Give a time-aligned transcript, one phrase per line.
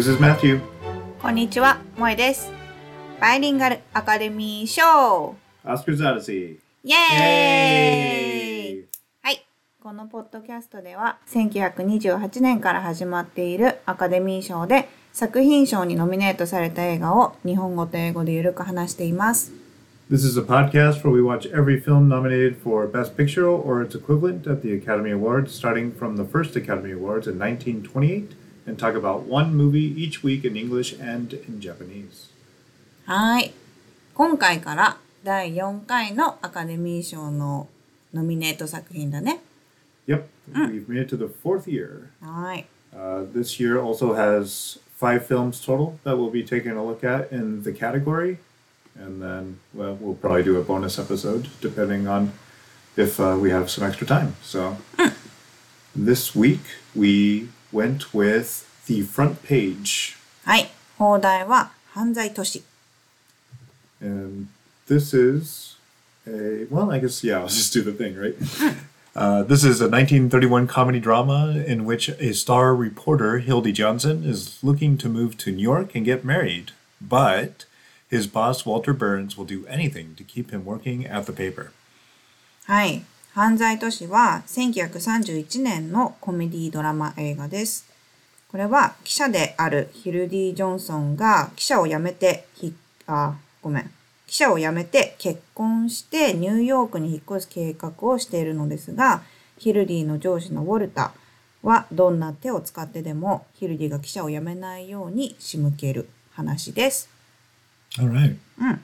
[0.00, 0.60] This is Matthew.
[1.20, 2.50] こんにちは、萌えです。
[3.20, 6.56] バイリンガルアカデミー賞 Oscar's Odyssey.
[6.84, 8.88] イエーイ
[9.20, 9.44] はい。
[9.78, 19.52] このポッドキャストでは、1928年から始まっているアカデミー賞で作品賞にノミネートされた映画を日本語と英語でゆるく話しています。
[20.10, 24.50] This is a podcast where we watch every film nominated for Best Picture or its equivalent
[24.50, 29.23] at the Academy Awards, starting from the first Academy Awards in 1928, and talk about
[29.23, 32.29] one movie each week in English and in Japanese.
[33.05, 33.53] はい。
[34.13, 37.67] 今回から第4回のアカデミー賞の
[38.13, 39.41] ノミネート作品だね。
[40.07, 42.07] Yep, we've made it to the fourth year.
[42.21, 42.65] はい。
[42.95, 47.31] Uh, this year also has five films total that we'll be taking a look at
[47.31, 48.37] in the category.
[48.97, 52.31] And then, well, we'll probably do a bonus episode depending on
[52.95, 54.35] if uh, we have some extra time.
[54.41, 54.77] So,
[55.95, 56.61] this week
[56.95, 60.15] we went with the front page.
[60.43, 60.69] はい。
[60.97, 62.63] 放題は犯罪都市。
[64.01, 64.47] And
[64.87, 65.75] this is
[66.27, 68.35] a, well, I guess, yeah, I'll just do the thing, right?
[69.15, 74.61] Uh, this is a 1931 comedy drama in which a star reporter, Hildy Johnson, is
[74.61, 76.73] looking to move to New York and get married.
[76.99, 77.63] But
[78.09, 81.71] his boss, Walter Burns, will do anything to keep him working at the paper.
[82.65, 83.05] はい。
[83.40, 87.88] 犯罪都市は1931年のコメディドラマ映画です。
[88.50, 92.74] これは記者であるヒルディ・ジョンソンが記者を辞めてひ、
[93.06, 93.90] あ、ごめん。
[94.26, 99.22] 記者を辞めて結婚してニューヨークに引っ越す計画をしているのですが、
[99.56, 101.14] ヒルディの上司のウォルタ
[101.62, 107.08] はどんな手を使ってでもヒルディが記者を辞めないように仕向ける話です。
[107.98, 108.36] All right.
[108.60, 108.80] Mm.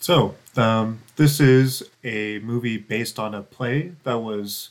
[0.00, 4.70] So, Um, this is a movie based on a play that was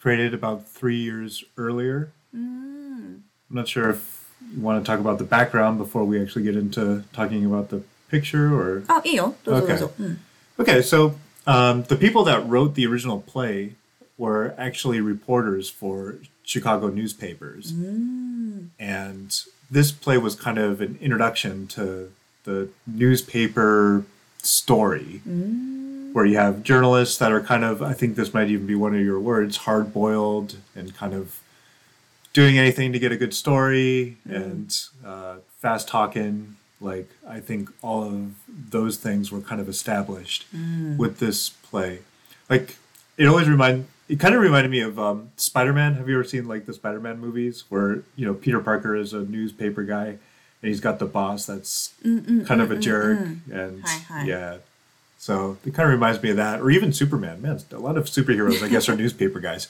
[0.00, 2.10] created about three years earlier.
[2.34, 3.20] Mm.
[3.20, 6.56] I'm not sure if you want to talk about the background before we actually get
[6.56, 8.82] into talking about the picture or.
[8.88, 9.00] Oh.
[9.46, 9.74] Okay.
[9.76, 10.16] Mm.
[10.58, 11.14] Okay, so
[11.46, 13.74] um, the people that wrote the original play
[14.16, 17.72] were actually reporters for Chicago newspapers.
[17.72, 18.70] Mm.
[18.78, 19.40] And
[19.70, 22.10] this play was kind of an introduction to
[22.42, 24.04] the newspaper
[24.48, 25.20] story,
[26.12, 28.94] where you have journalists that are kind of, I think this might even be one
[28.94, 31.40] of your words, hard boiled and kind of
[32.32, 36.56] doing anything to get a good story and uh, fast talking.
[36.80, 40.46] Like, I think all of those things were kind of established
[40.98, 42.00] with this play.
[42.48, 42.76] Like,
[43.16, 45.94] it always remind it kind of reminded me of um, Spider-Man.
[45.94, 49.20] Have you ever seen like the Spider-Man movies where you know Peter Parker is a
[49.20, 50.18] newspaper guy
[50.61, 51.93] and he's got the boss that's
[52.47, 53.19] kind of a jerk
[53.51, 54.25] and Hi, hi.
[54.25, 54.57] yeah.
[55.17, 57.41] So it kind of reminds me of that, or even Superman.
[57.41, 59.67] Man, a lot of superheroes, I guess, are newspaper guys.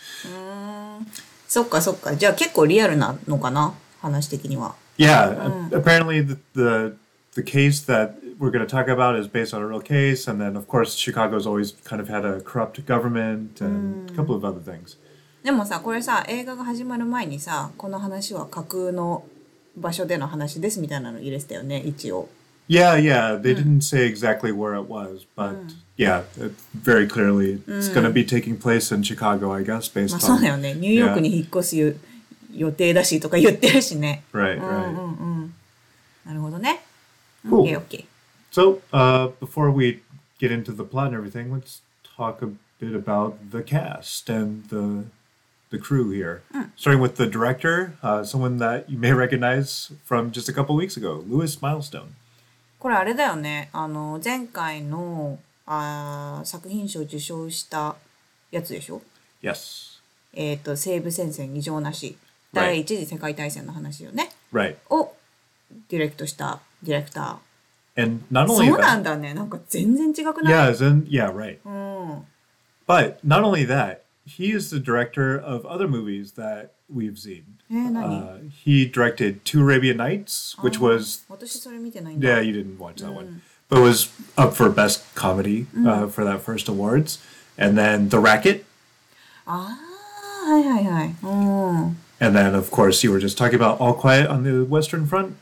[1.47, 2.15] そっかそっか。
[2.15, 4.75] じゃあ結構リアルなのかな話的には。
[4.97, 6.95] Yeah, a- apparently the, the
[7.35, 10.41] the case that we're going to talk about is based on a real case, and
[10.41, 14.43] then of course Chicago's always kind of had a corrupt government and a couple of
[14.43, 14.97] other things.
[15.43, 19.23] でもさ、これさ、映画が始まる前にさ、この話は架空の
[19.77, 22.29] 場所での話ですみたいなの入れてたよね、一応。
[22.69, 25.55] Yeah, yeah, they didn't say exactly where it was, but
[25.97, 30.01] yeah, it, very clearly it's going to be taking place in Chicago, I guess, ま
[30.01, 30.73] based あそう on だよね。
[30.73, 31.93] ニューヨークに引っ越す予
[32.53, 34.23] 予定だしとか言ってるしね。
[34.33, 34.89] right, うん right.
[34.89, 35.53] うんうん。
[36.25, 36.81] なるほどね。
[37.45, 37.63] Cool.
[37.63, 38.05] OK, OK.
[38.51, 40.01] So, uh, before we
[40.39, 45.05] get into the plot and everything, let's talk a bit about the cast and the
[45.70, 46.42] the crew here.
[46.76, 50.96] Starting with the director, uh, someone that you may recognize from just a couple weeks
[50.96, 52.14] ago, Louis Milestone.
[52.78, 53.70] これあれだよね。
[53.72, 57.96] あの、前回のあー作品賞受賞した
[58.50, 59.02] やつでしょ
[59.42, 60.00] Yes,
[60.32, 62.16] えっ、と、西部戦線異常なし。
[62.52, 64.30] 第一次世界大戦の話よね。
[64.52, 64.76] right.
[64.88, 65.12] を
[65.90, 67.40] ディレクトしたディレクタ
[67.96, 68.54] And not ー。
[68.54, 69.34] only そうなん that, だね。
[69.34, 71.58] なんか全然違くない yeah, then yeah, right.
[71.64, 72.26] うん。
[72.86, 77.43] But not only that, he is the director of other movies that we've seen.
[77.69, 82.27] えー、何、 Uh, he directed Two Arabian Nights, which was 私それ見てないんだ。
[82.27, 83.41] Yeah, you didn't watch that one.
[83.69, 87.19] But it was up for best comedy uh, for that first awards.
[87.57, 88.65] And then The Racket.
[89.45, 89.77] あ
[90.45, 91.15] あ、はいはいはい。
[91.23, 91.97] うん。
[92.19, 95.35] And then, of course, you were just talking about All Quiet on the Western Front.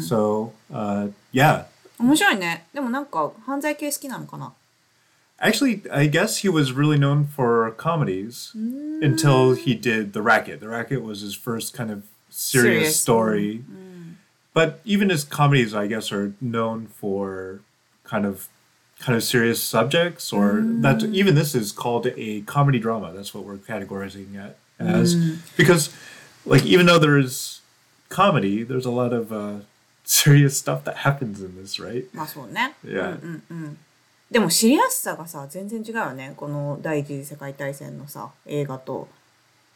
[0.00, 1.66] So, uh, yeah.
[1.98, 2.66] 面白いね。
[2.72, 4.52] でもなんか犯罪系好きなのかな
[5.42, 10.58] Actually, I guess he was really known for comedies until he did The Racket.
[10.60, 13.00] The Racket was his first kind of serious, Serious.
[13.00, 13.64] story.
[14.52, 17.60] But even his comedies, I guess, are known for
[18.02, 18.48] kind of
[18.98, 23.12] kind of serious subjects or that even this is called a comedy drama.
[23.14, 25.14] That's what we're categorizing it as.
[25.56, 25.94] Because
[26.44, 27.60] like even though there's
[28.08, 29.58] comedy, there's a lot of uh,
[30.02, 32.06] serious stuff that happens in this, right?
[32.12, 32.74] まあそうね。
[32.84, 33.16] Yeah.
[34.31, 39.07] でも知りやすさがさ全然違うよねこの第一次世界大戦のさ映画と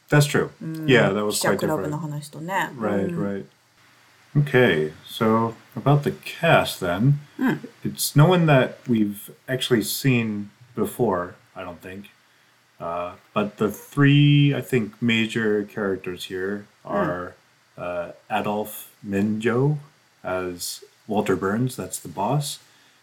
[0.08, 0.50] That's true.
[0.86, 1.92] Yeah, that was quite different.
[1.92, 3.46] Right, right.
[4.36, 7.54] Okay, so about the cast then, hmm.
[7.84, 12.10] it's no one that we've actually seen before, I don't think.
[12.80, 16.88] Uh, but the three, I think, major characters here hmm.
[16.88, 17.34] are
[17.76, 19.78] uh, Adolphe Menjou
[20.22, 22.58] as Walter Burns, that's the boss,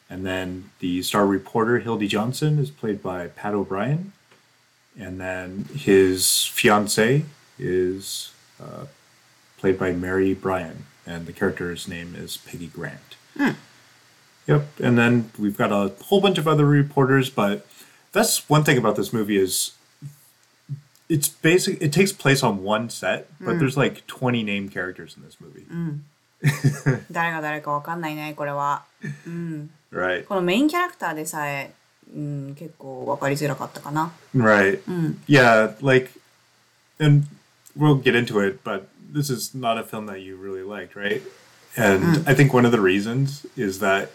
[0.09, 4.13] and then the star reporter, Hildy Johnson, is played by Pat O'Brien.
[4.97, 7.25] And then his fiance
[7.59, 8.31] is
[8.61, 8.85] uh,
[9.57, 13.15] played by Mary Brian, and the character's name is Peggy Grant.
[13.37, 13.51] Hmm.
[14.47, 17.65] Yep, and then we've got a whole bunch of other reporters, but
[18.11, 19.71] that's one thing about this movie is
[21.09, 21.81] it's basic.
[21.81, 23.59] It takes place on one set, but hmm.
[23.59, 25.63] there's like 20 named characters in this movie.
[25.63, 25.91] Hmm.
[27.10, 28.84] 誰が誰かわかんないね、これは。
[29.92, 31.72] Right, このメインキャラクターでさえ、
[32.14, 34.12] うん、結構わかりづらかったかな。
[34.36, 34.80] right.
[35.26, 36.10] Yeah, like,
[36.98, 37.24] and
[37.76, 41.22] we'll get into it, but this is not a film that you really liked, right?
[41.76, 44.10] And I think one of the reasons is that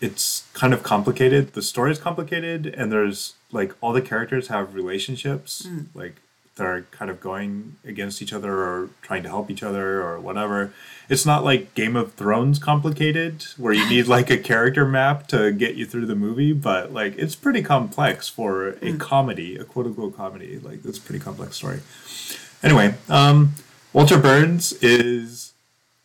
[0.00, 1.54] it's kind of complicated.
[1.54, 6.16] The story is complicated, and there's like all the characters have relationships, like
[6.61, 10.19] that are kind of going against each other or trying to help each other or
[10.19, 10.71] whatever.
[11.09, 15.51] It's not like Game of Thrones complicated where you need like a character map to
[15.51, 18.97] get you through the movie, but like it's pretty complex for a hmm.
[18.97, 20.59] comedy, a quote unquote comedy.
[20.59, 21.79] Like that's a pretty complex story.
[22.61, 23.55] Anyway, um,
[23.91, 25.53] Walter Burns is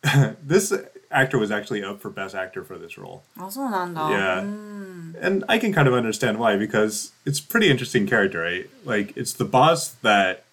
[0.42, 0.72] this
[1.10, 3.24] actor was actually up for best actor for this role.
[3.38, 4.40] Oh, so yeah.
[4.42, 5.14] Mm.
[5.20, 8.70] And I can kind of understand why because it's pretty interesting character, right?
[8.86, 10.45] Like it's the boss that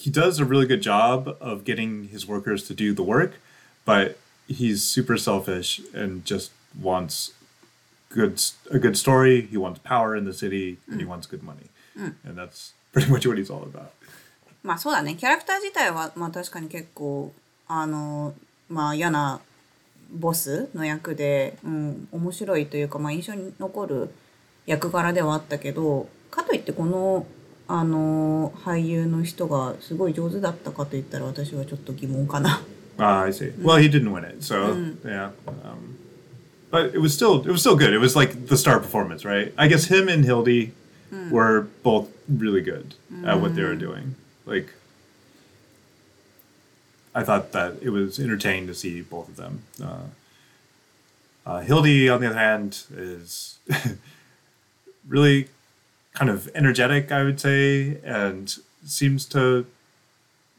[0.00, 3.34] he does a really good job of getting his workers to do the work,
[3.84, 7.32] but he's super selfish and just wants
[8.10, 9.42] good a good story.
[9.42, 11.70] He wants power in the city and he wants good money.
[11.96, 13.92] And that's pretty much what he's all about.
[14.62, 15.14] まあそうだね。
[15.14, 17.32] キャラクター自体は、まあ確かに結構、
[17.68, 18.34] あの、
[18.68, 19.40] まあ嫌な
[20.10, 24.10] ボスの役で、うん、面白いというか、まあ印象に残る
[24.66, 27.26] 役柄ではあったけど、かといってこの、
[27.70, 32.62] あの、俳優の人がすごい上手だったかといったら私はちょっと疑問かな。
[32.98, 33.52] Ah, I see.
[33.60, 34.74] Well, he didn't win it, so
[35.04, 35.30] yeah.
[35.46, 35.98] Um,
[36.70, 37.92] but it was still it was still good.
[37.92, 39.52] It was like the star performance, right?
[39.58, 40.72] I guess him and Hildy
[41.30, 44.14] were both really good at what they were doing.
[44.46, 44.72] Like,
[47.14, 49.62] I thought that it was entertaining to see both of them.
[49.82, 50.06] Uh,
[51.44, 53.58] uh, Hildy, on the other hand, is
[55.06, 55.48] really
[56.14, 58.54] kind of energetic, I would say, and
[58.84, 59.66] seems to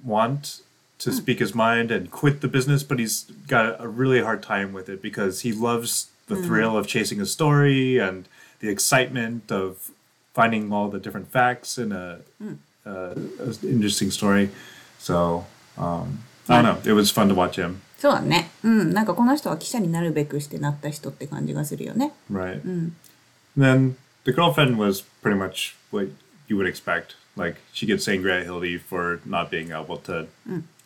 [0.03, 0.61] want
[0.99, 4.73] to speak his mind and quit the business, but he's got a really hard time
[4.73, 8.27] with it because he loves the thrill of chasing a story and
[8.59, 9.91] the excitement of
[10.33, 12.19] finding all the different facts in a,
[12.85, 14.49] uh, a interesting story.
[14.99, 15.45] So
[15.77, 16.91] um, I don't know.
[16.91, 17.81] It was fun to watch him.
[17.97, 18.51] そうだね。
[18.63, 18.93] うん。
[18.93, 22.13] なんかこの人は記者になるべくしてなった人って感じがするよね。
[22.31, 22.61] Right.
[22.63, 22.91] And
[23.57, 26.08] then the girlfriend was pretty much what
[26.48, 27.16] you would expect.
[27.36, 30.26] Like she gets angry at Hildy for not being able to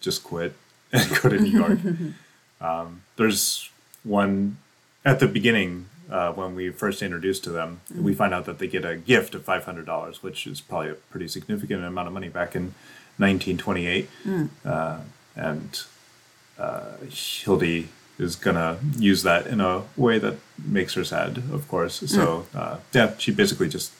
[0.01, 0.55] just quit
[0.93, 1.79] and go to New York.
[2.61, 3.71] um, there's
[4.05, 4.59] one
[5.05, 7.81] at the beginning uh, when we first introduced to them.
[7.95, 10.91] We find out that they get a gift of five hundred dollars, which is probably
[10.91, 12.75] a pretty significant amount of money back in
[13.19, 14.09] 1928.
[14.65, 15.01] Uh,
[15.35, 15.83] and
[16.59, 22.04] uh, Hildy is gonna use that in a way that makes her sad, of course.
[22.06, 23.92] So uh, yeah, she basically just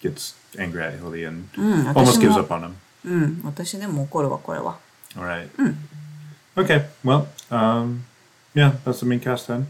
[0.00, 1.48] gets angry at Hildy and
[1.96, 2.76] almost gives up on him.
[3.04, 3.40] うん。
[3.44, 4.78] 私でも怒るわ、これは。
[5.16, 5.48] All right.
[6.56, 6.86] Okay.
[7.04, 8.04] Well, um,
[8.54, 9.66] yeah, that's the main cast then.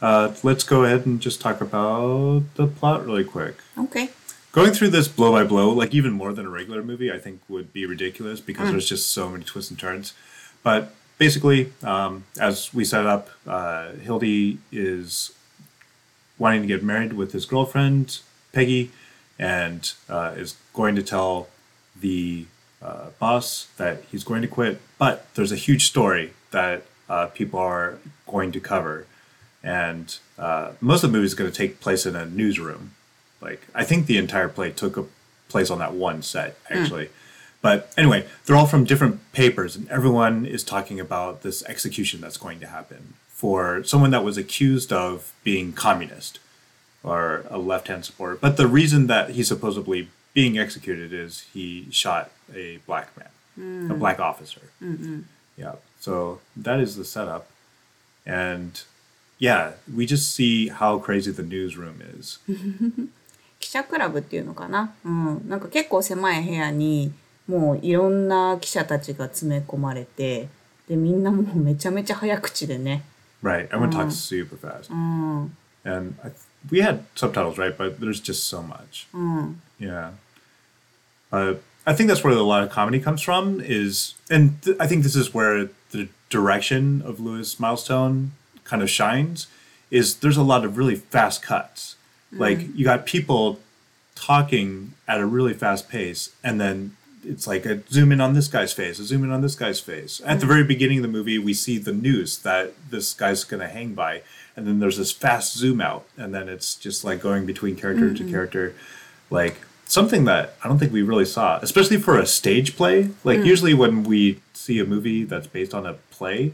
[0.00, 3.56] Uh, let's go ahead and just talk about the plot really quick.
[3.78, 4.10] OK。
[4.52, 7.40] Going through this blow by blow, like even more than a regular movie, I think
[7.48, 10.14] would be ridiculous because there's just so many twists and turns.
[10.62, 15.31] But basically, um, as we set up, uh, Hildy is
[16.39, 18.21] wanting to get married with his girlfriend,
[18.53, 18.89] Peggy,
[19.37, 21.47] and uh, is going to tell
[21.95, 22.47] the
[22.81, 24.81] uh, boss that he's going to quit.
[24.97, 29.05] But there's a huge story that uh, people are going to cover.
[29.61, 32.95] And uh, most of the movie is going to take place in a newsroom.
[33.39, 35.05] Like, I think the entire play took a
[35.49, 37.09] place on that one set, actually.
[37.62, 42.36] But anyway, they're all from different papers, and everyone is talking about this execution that's
[42.36, 46.38] going to happen for someone that was accused of being communist
[47.02, 48.36] or a left hand supporter.
[48.36, 53.94] But the reason that he's supposedly being executed is he shot a black man, a
[53.94, 54.60] black officer.
[55.56, 55.76] Yeah.
[55.98, 57.48] So that is the setup.
[58.24, 58.80] And
[59.38, 62.38] yeah, we just see how crazy the newsroom is.
[63.58, 64.94] 記者クラブっていうのかな。
[65.04, 65.48] うん。
[65.48, 67.10] なんか結構狭い部屋に、
[67.50, 70.48] もういろんな記者たちが詰め込まれて、
[70.88, 73.04] で、みんなもうめちゃめちゃ早口でね。
[73.42, 73.68] Right.
[73.68, 74.92] Everyone talks super fast.
[74.92, 75.56] うん。
[75.84, 76.32] And I,
[76.70, 77.76] we had subtitles, right?
[77.76, 79.06] But there's just so much.
[79.12, 79.60] うん。
[79.78, 80.10] Yeah.
[81.30, 84.88] Uh, I think that's where a lot of comedy comes from is, and th- I
[84.88, 88.32] think this is where the direction of Lewis Milestone
[88.64, 89.46] kind of shines,
[89.90, 91.94] is there's a lot of really fast cuts.
[92.32, 93.60] Like you got people
[94.16, 98.48] talking at a really fast pace, and then it's like a zoom in on this
[98.48, 100.20] guy's face, a zoom in on this guy's face.
[100.24, 103.68] At the very beginning of the movie, we see the news that this guy's gonna
[103.68, 104.22] hang by,
[104.56, 108.14] and then there's this fast zoom out, and then it's just like going between character
[108.14, 108.74] to character,
[109.30, 113.10] like something that I don't think we really saw, especially for a stage play.
[113.24, 116.52] Like usually when we see a movie that's based on a play,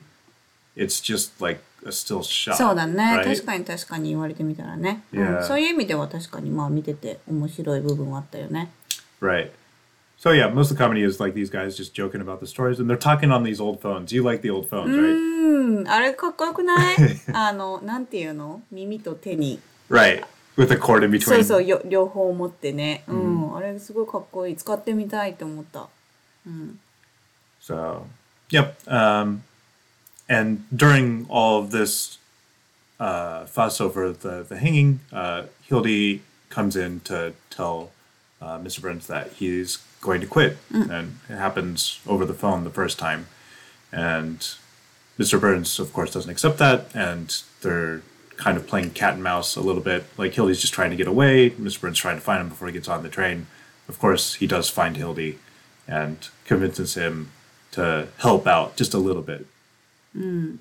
[0.74, 2.56] it's just like a still shot.
[2.56, 3.24] そうだね、 right?
[3.24, 5.42] 確かに確かに言われてみたらね、うん Yeah.
[5.42, 8.70] そういう意味では確かにまあ見てて面白い部分はあったよね。
[9.20, 9.50] Right.
[10.18, 12.78] So yeah, most of the comedy is like these guys just joking about the stories,
[12.78, 14.12] and they're talking on these old phones.
[14.12, 16.96] You like the old phones, うん、あれかっこよくない
[17.32, 19.58] あ の、なんていうの耳と手に。
[19.90, 20.20] right?
[20.20, 20.24] Right.
[20.56, 21.44] With a cord in そう between.
[21.44, 23.02] そう、よ両方持ってね。
[23.08, 24.56] うん、あれすごいかっこいい。
[24.56, 25.88] 使ってみたいって思った。
[27.60, 28.04] So,
[28.50, 28.74] yep.
[28.86, 29.42] Um,
[30.28, 32.18] and during all of this
[33.00, 37.90] uh, fuss over the, the hanging, uh, Hildy comes in to tell
[38.40, 38.80] uh, Mr.
[38.80, 40.57] Burns that he's going to quit.
[40.71, 40.89] Mm.
[40.89, 43.27] And it happens over the phone the first time.
[43.91, 44.39] And
[45.17, 45.39] Mr.
[45.39, 46.93] Burns, of course, doesn't accept that.
[46.95, 48.01] And they're
[48.37, 50.05] kind of playing cat and mouse a little bit.
[50.17, 51.49] Like Hildy's just trying to get away.
[51.51, 51.81] Mr.
[51.81, 53.47] Burns trying to find him before he gets on the train.
[53.89, 55.39] Of course, he does find Hildy
[55.87, 57.31] and convinces him
[57.71, 59.47] to help out just a little bit.
[60.15, 60.57] Mm.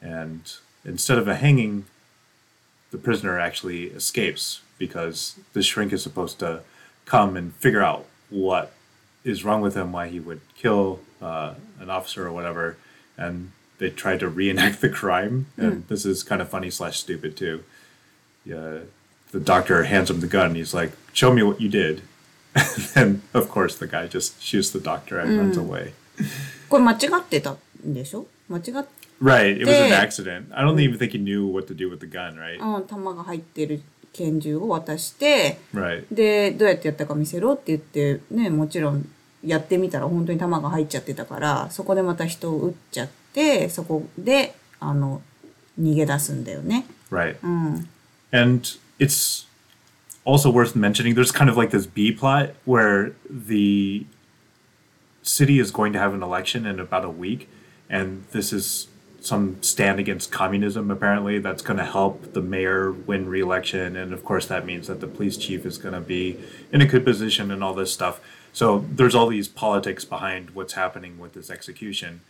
[0.00, 0.52] And
[0.84, 1.86] instead of a hanging,
[2.90, 6.62] the prisoner actually escapes because the shrink is supposed to
[7.04, 8.73] come and figure out what
[9.23, 12.77] is wrong with him, why he would kill uh, an officer or whatever.
[13.17, 15.47] And they tried to reenact the crime.
[15.57, 17.63] And this is kind of funny slash stupid too.
[18.45, 18.79] Yeah,
[19.31, 20.47] the doctor hands him the gun.
[20.47, 22.01] And he's like, "Show me what you did."
[22.95, 25.93] and of course, the guy just shoots the doctor and runs away.
[26.69, 28.85] これ間違ってたんでしょ間違っ
[29.21, 29.93] Right, it was an Dang.
[29.93, 30.51] accident.
[30.53, 32.59] I don't even think he knew what to do with the gun, right?
[32.59, 33.81] うん、弾が入ってる
[34.12, 35.58] 拳銃を渡して.
[36.10, 39.08] で、どうやってやったか見せろって言って、ね、もちろん
[39.44, 45.22] やってみたら本当に弾が入っちゃってたから、そこでまた人を撃っちゃって、そこで、あの、
[45.80, 46.86] 逃げ出すんだよね。
[47.10, 47.36] Right.
[47.42, 47.88] うん。
[48.32, 49.46] And it's
[50.24, 54.06] also worth mentioning there's kind of like this B plot where the
[55.22, 57.48] city is going to have an election in about a week,
[57.88, 58.88] and this is
[59.20, 61.38] some stand against communism apparently.
[61.38, 65.06] That's going to help the mayor win re-election and of course that means that the
[65.06, 66.38] police chief is going to be
[66.72, 68.20] in a good position and all this stuff.
[68.52, 72.20] So there's all these politics behind what's happening with this execution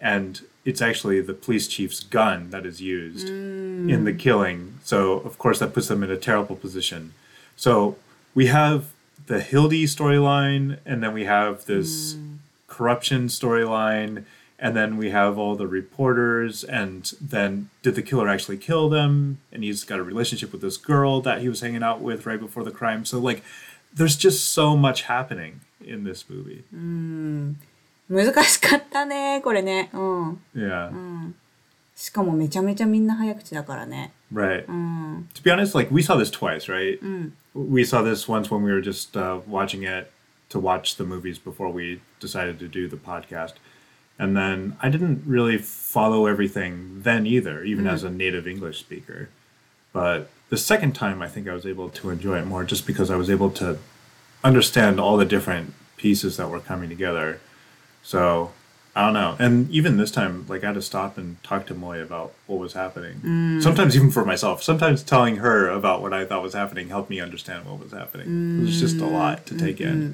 [0.00, 3.90] and it's actually the police chief's gun that is used mm.
[3.90, 4.78] in the killing.
[4.84, 7.14] So of course that puts them in a terrible position.
[7.56, 7.96] So
[8.34, 8.86] we have
[9.26, 12.38] the hildy storyline and then we have this mm.
[12.66, 14.24] corruption storyline
[14.59, 19.39] and then we have all the reporters and then did the killer actually kill them
[19.51, 22.39] and he's got a relationship with this girl that he was hanging out with right
[22.39, 23.43] before the crime so like
[23.93, 26.63] there's just so much happening in this movie
[28.09, 29.89] 難しかったね、これね。
[29.93, 30.41] うん。
[30.55, 31.33] yeah
[31.95, 34.11] しかもめちゃめちゃみんな早口だからね。
[34.33, 35.29] right うん。
[35.33, 36.99] to be honest like we saw this twice right
[37.55, 40.11] we saw this once when we were just uh, watching it
[40.49, 43.53] to watch the movies before we decided to do the podcast
[44.18, 48.18] and then i didn't really follow everything then either even as a mm-hmm.
[48.18, 49.28] native english speaker
[49.92, 53.10] but the second time i think i was able to enjoy it more just because
[53.10, 53.78] i was able to
[54.44, 57.40] understand all the different pieces that were coming together
[58.02, 58.52] so
[58.98, 59.36] I don't know.
[59.38, 62.58] And even this time, like I had to stop and talk to Moe about what
[62.58, 63.20] was happening.
[63.20, 63.62] Mm.
[63.62, 64.60] Sometimes even for myself.
[64.60, 68.58] Sometimes telling her about what I thought was happening helped me understand what was happening.
[68.58, 70.02] It was just a lot to take in.
[70.02, 70.12] Mm-hmm.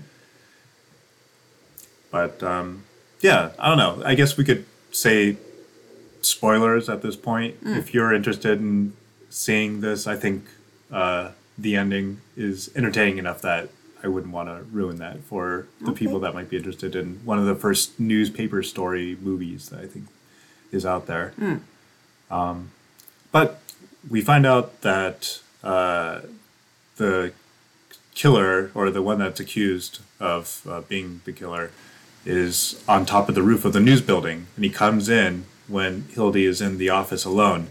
[2.10, 2.84] But um,
[3.24, 4.02] yeah, I don't know.
[4.06, 5.36] I guess we could say
[6.20, 7.56] spoilers at this point.
[7.64, 8.92] If you're interested in
[9.30, 10.44] seeing this, I think
[10.92, 13.70] uh, the ending is entertaining enough that
[14.02, 15.98] I wouldn't want to ruin that for the Okay.
[16.00, 19.86] people that might be interested in one of the first newspaper story movies that I
[19.86, 20.06] think
[20.70, 21.32] is out there.
[22.30, 22.70] Um,
[23.32, 23.60] but
[24.10, 26.20] we find out that uh,
[26.96, 27.32] the
[28.14, 31.70] killer, or the one that's accused of uh, being the killer,
[32.24, 36.04] is on top of the roof of the news building, and he comes in when
[36.10, 37.68] Hildy is in the office alone,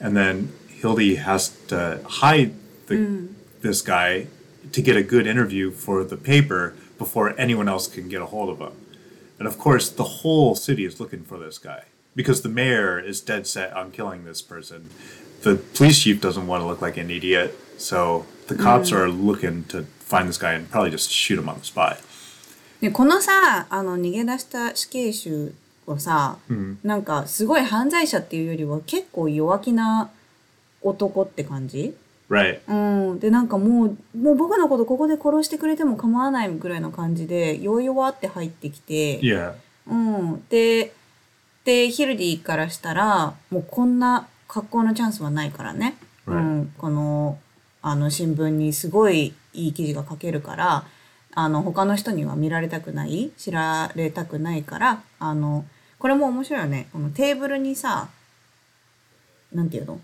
[0.00, 2.54] and then Hildy has to hide
[2.86, 3.26] the, hmm.
[3.60, 4.26] this guy
[4.72, 8.50] to get a good interview for the paper before anyone else can get a hold
[8.50, 8.76] of him.
[9.38, 13.20] And of course, the whole city is looking for this guy because the mayor is
[13.20, 14.90] dead set on killing this person.
[15.42, 18.96] The police chief doesn't want to look like an idiot, so the cops hmm.
[18.96, 22.00] are looking to find this guy and probably just shoot him on the spot.
[22.80, 25.52] でこのさあの逃げ出した死刑囚
[25.86, 26.36] はさ、
[26.84, 30.10] なんかすごい犯罪者っていうよりは結構弱気な
[30.82, 31.94] 男って感じ
[32.30, 32.60] ？Right.
[32.68, 39.54] うん、でなんかもうもう僕のことここで殺してくれても構わないぐらいの感じで弱々って入ってきて、Yeah.
[39.86, 40.92] うん、で
[41.64, 46.38] でヒルディからしたらもうこんな格好のチャンスはないからね、う Right.
[46.38, 47.38] ん、この
[47.80, 50.84] あの新聞にすごいいい記事が書けるから
[51.40, 55.64] あの他の人には見られたくない知られたくないからあの
[56.00, 56.88] これも面白いよね。
[56.92, 58.08] このテーブルにさ
[59.52, 60.00] なんていうの？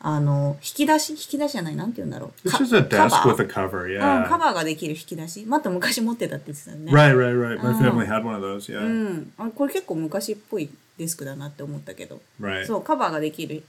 [0.00, 1.10] あの引き出し？
[1.12, 1.76] 引き出しじゃない？
[1.76, 4.28] なんて言うんだろう？This か is a カ desk with a cover, うん、yeah.
[4.28, 5.46] カバーができる引き出し。
[5.46, 6.92] また昔持ってたって言ってたよね。
[6.92, 7.62] Right, right, right.
[7.62, 7.78] My Oh.
[7.78, 8.84] family had one of those, yeah.
[8.84, 12.66] うん、あこれ結構昔っぽいデスクだなって思ったけど、Right.
[12.66, 13.64] そうカバーができる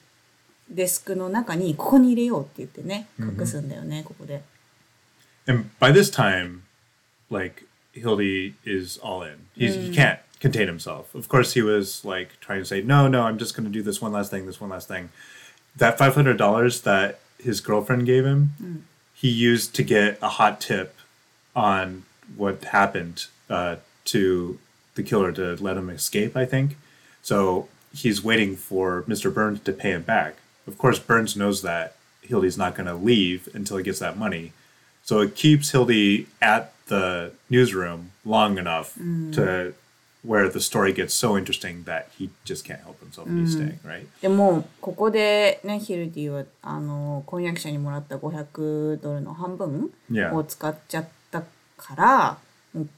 [0.69, 3.07] デスクの中にここに入れようって言ってね。
[3.17, 4.43] 隠すんだよね、ここで。
[5.47, 6.64] And by this time,
[7.29, 7.63] like
[7.93, 9.47] Hildy is all in.
[9.55, 11.13] He's he can't contain himself.
[11.15, 13.81] Of course, he was like trying to say, "No, no, I'm just going to do
[13.81, 15.09] this one last thing, this one last thing."
[15.75, 20.59] That five hundred dollars that his girlfriend gave him, he used to get a hot
[20.61, 20.95] tip
[21.55, 22.03] on
[22.35, 24.59] what happened uh, to
[24.95, 26.35] the killer to let him escape.
[26.35, 26.77] I think
[27.21, 27.67] so.
[27.93, 29.33] He's waiting for Mr.
[29.33, 30.35] Burns to pay him back.
[30.67, 34.51] Of course, Burns knows that Hildy's not going to leave until he gets that money.
[35.05, 38.95] So it keeps Hildy at the newsroom long enough
[39.33, 39.73] to
[40.23, 43.27] where the story gets so interesting that he just can't help himself.
[43.29, 44.07] He's staying, right?
[44.21, 50.33] でもここでねヒルディはあの婚約者にもらった500ドルの半分 Yeah.
[50.33, 51.43] を使っちゃった
[51.77, 52.37] から
[52.73, 52.89] もう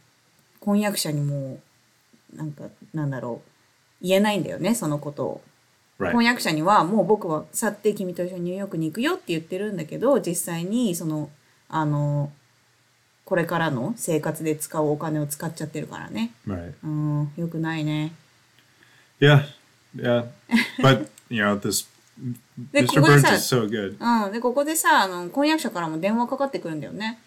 [0.61, 1.59] 婚約者にも
[2.33, 3.41] なんかなんだろ
[4.01, 5.41] う言えないんだよねそのことを。
[5.99, 6.11] Right.
[6.13, 11.29] 婚約者にはもう僕は去って君と一緒にニューヨークに行くよって言ってるんだけど実際にその
[11.69, 12.31] あの
[13.25, 16.73] これからの生活で使うお金を使っちゃってるからね Right.
[16.83, 18.13] うんよくないね
[19.19, 19.45] Yeah.
[19.95, 20.25] Yeah.
[20.79, 21.87] but, you know, this
[22.71, 23.01] で Mr.
[23.01, 23.97] Burns さ is so good.
[24.25, 27.19] うん、でここでさあの婚約者からも電話かかってくるんだよね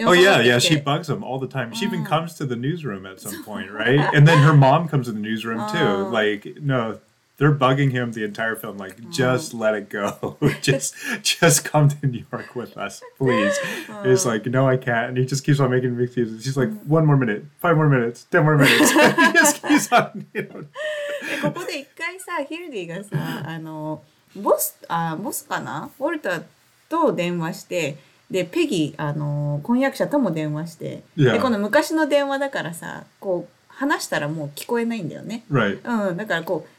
[0.00, 0.56] Oh yeah, yeah.
[0.56, 1.72] 電 She bugs him all the time.
[1.72, 3.98] She even comes to the newsroom at some point, right?
[4.14, 5.72] And then her mom comes to the newsroom Oh.
[5.72, 6.10] too.
[6.12, 6.98] Like, no,
[7.41, 8.77] they're bugging him the entire film.
[8.77, 10.37] Like, just let it go.
[10.61, 13.57] just, just come to New York with us, please.
[14.03, 15.09] It's like, no, I can't.
[15.09, 16.43] And he just keeps on making excuses.
[16.43, 18.91] She's like, one more minute, five more minutes, ten more minutes.
[18.91, 20.27] he just keeps on.
[20.33, 24.01] You know, で ここで一回さヒルディがさあの
[24.35, 26.43] ボスあボスかなウォルター
[26.89, 27.97] と電話して
[28.29, 31.33] でペギあの婚約者とも電話して、 Yeah.
[31.33, 35.43] でこの昔の電話だからさこう話したらもう聞こえないんだよね。
[35.51, 35.81] right.
[36.09, 36.74] うん、だからこう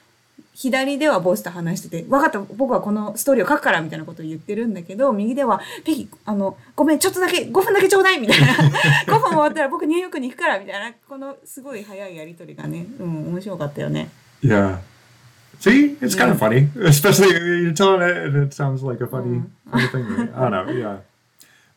[0.60, 8.48] 左ではボスと話してて「分かった僕はこのストーリーを書くから」みたいなことを言ってるんだけど右では「ペギあのごめんちょっとだけ5分だけちょうだい」みたいな
[9.06, 14.10] 「5分終わったら僕ニューヨークに行くから」みたいなこのすごい早いやり取りがね、うん、面白かったよね。
[14.42, 14.80] Yeah.
[15.60, 19.42] See, it's kind of funny, especially you're telling it, and it sounds like a funny,
[19.72, 20.30] funny thing.
[20.36, 20.72] I don't know.
[20.72, 20.98] Yeah,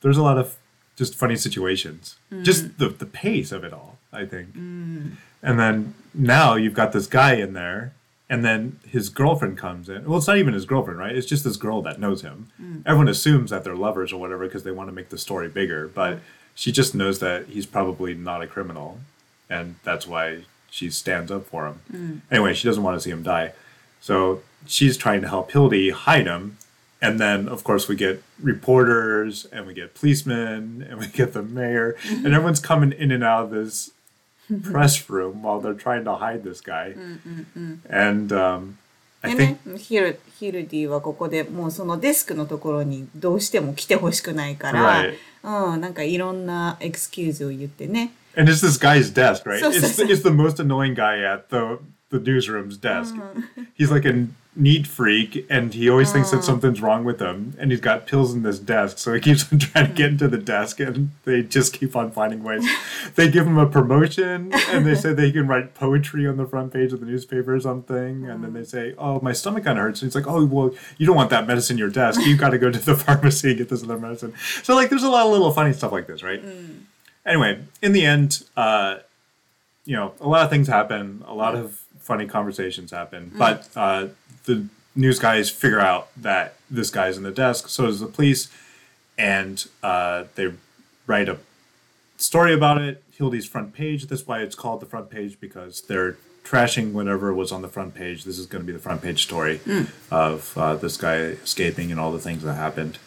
[0.03, 0.57] there's a lot of
[0.97, 2.17] just funny situations.
[2.43, 4.55] Just the the pace of it all, I think.
[4.55, 7.93] And then now you've got this guy in there,
[8.31, 10.05] and then his girlfriend comes in.
[10.05, 11.15] Well, it's not even his girlfriend, right?
[11.15, 12.49] It's just this girl that knows him.
[12.87, 15.89] Everyone assumes that they're lovers or whatever because they want to make the story bigger,
[15.89, 16.21] but
[16.55, 19.01] she just knows that he's probably not a criminal,
[19.51, 21.81] and that's why she stands up for him.
[21.93, 22.21] Mm.
[22.31, 23.53] Anyway, she doesn't want to see him die.
[24.01, 26.57] So she's trying to help Hildy hide him.
[27.03, 31.43] And then, of course, we get reporters and we get policemen and we get the
[31.43, 32.27] mayor, and mm-hmm.
[32.27, 33.91] everyone's coming in and out of this
[34.72, 36.96] press room while they're trying to hide this guy.
[37.90, 38.78] And um,
[39.24, 45.16] I で think, ねヒルヒルディはここでもうそのデスクのところにどうしても来てほしくないから、 Right.
[45.74, 48.14] うん、なんかいろんなエクスキューズを言ってね。
[48.38, 49.60] and it's this guy's desk, right?
[49.62, 51.80] So- so- it's, so- the, it's the most annoying guy at the
[52.12, 53.16] the newsroom's desk.
[53.76, 57.55] He's like a neat freak, and he always thinks that something's wrong with him.
[57.59, 60.29] And he's got pills in this desk, so he keeps on trying to get into
[60.29, 62.69] the desk, and they just keep on finding ways.
[63.15, 66.73] they give him a promotion, and they say they can write poetry on the front
[66.73, 68.27] page of the newspaper or something.
[68.27, 70.75] And then they say, "Oh, my stomach kind of hurts." And he's like, "Oh, well,
[70.99, 72.21] you don't want that medicine in your desk.
[72.25, 75.05] You've got to go to the pharmacy and get this other medicine." So like, there's
[75.05, 76.43] a lot of little funny stuff like this, right?
[77.25, 78.99] Anyway, in the end, uh,
[79.85, 81.81] you know, a lot of things happen, a lot of
[82.11, 84.09] funny conversations happen, but uh,
[84.45, 88.49] the news guys figure out that this guy's in the desk, so does the police,
[89.17, 90.53] and uh, they
[91.07, 91.39] write a
[92.17, 93.01] story about it.
[93.17, 94.09] Hildy's front page.
[94.09, 97.95] That's why it's called the front page because they're trashing whatever was on the front
[97.95, 98.25] page.
[98.25, 99.61] This is going to be the front page story
[100.11, 102.99] of uh, this guy escaping and all the things that happened.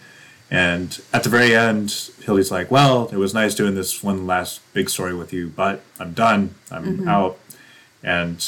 [0.50, 1.90] And at the very end,
[2.24, 5.82] Hildy's like, "Well, it was nice doing this one last big story with you, but
[6.00, 6.56] I'm done.
[6.72, 7.38] I'm out."
[8.02, 8.40] And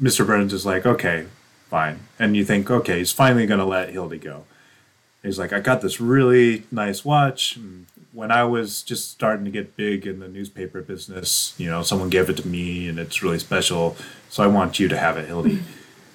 [0.00, 0.26] Mr.
[0.26, 1.26] Burns is like, "Okay,
[1.70, 4.44] fine." And you think, "Okay, he's finally going to let Hildy go."
[5.22, 7.56] He's like, "I got this really nice watch.
[7.56, 11.82] and When I was just starting to get big in the newspaper business, you know,
[11.82, 13.96] someone gave it to me, and it's really special.
[14.30, 15.62] So I want you to have it, Hildy."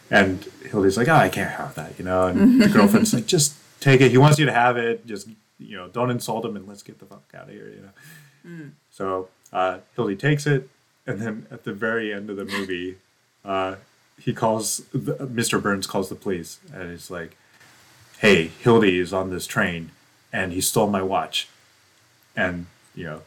[0.10, 2.28] And Hildy's like, "Oh, I can't have that," you know.
[2.28, 4.12] And the girlfriend's like, "Just take it.
[4.12, 5.06] He wants you to have it.
[5.06, 5.28] Just
[5.60, 8.66] you know, don't insult him, and let's get the fuck out of here." You know.
[8.92, 10.70] So uh, Hildy takes it,
[11.08, 12.98] and then at the very end of the movie,
[13.45, 13.77] uh,
[14.21, 15.63] he calls the, Mr.
[15.63, 17.37] Burns calls the police, and he's like,
[18.19, 19.91] "Hey, Hildy is on this train,
[20.33, 21.49] and he stole my watch,"
[22.37, 23.23] and you know.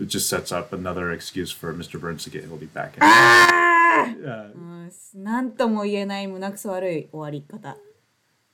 [0.00, 2.00] It just sets up another excuse for Mr.
[2.00, 2.96] Burns to get Hildy back.
[2.96, 3.02] In.
[3.02, 3.64] あ
[3.98, 7.76] Uh, ーなんとも言えない胸くそ悪い終わり方。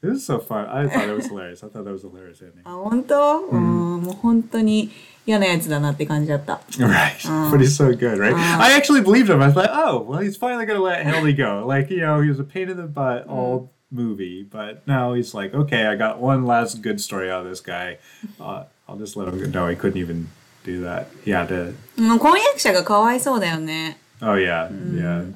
[0.03, 0.67] It was so fun.
[0.71, 1.63] I thought it was hilarious.
[1.63, 2.63] I thought that was a hilarious ending.
[2.65, 4.91] あ、本当うん、もう本当に
[5.29, 6.61] 嫌なやつだなって感じだった。
[6.79, 7.17] Right.
[7.51, 8.35] But he's so good, right?
[8.35, 9.41] I actually believed him.
[9.43, 11.65] I was like, oh, well, he's finally going to let Hildy go.
[11.67, 14.43] Like, you know, he was a pain in the butt all movie.
[14.43, 17.99] But now he's like, okay, I got one last good story out of this guy.
[18.39, 19.47] Uh, I'll just let him go.
[19.47, 20.29] No, he couldn't even
[20.63, 21.09] do that.
[21.25, 21.75] He had to.
[21.97, 23.99] もう婚約者がかわいそうだよね。
[24.21, 24.71] Oh, yeah.
[24.71, 25.33] Yeah.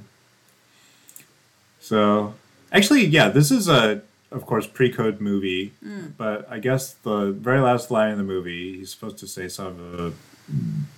[1.80, 2.34] So,
[2.70, 5.72] actually, yeah, this is a, of course, pre code movie.
[6.16, 9.66] But I guess the very last line in the movie, he's supposed to say son
[9.66, 10.12] of a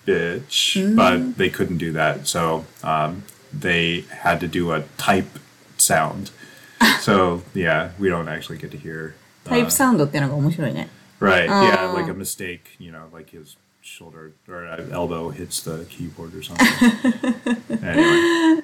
[0.06, 2.26] bitch, but they couldn't do that.
[2.26, 5.38] So um, they had to do a type
[5.76, 6.30] sound.
[7.00, 9.14] so, yeah, we don't actually get to hear.
[9.44, 10.88] タイプサウンドってのが面白いね。
[11.20, 11.48] Right.
[11.48, 16.34] Yeah, like a mistake, you know, like his shoulder or uh, elbow hits the keyboard
[16.34, 16.66] or something.
[17.82, 18.62] anyway.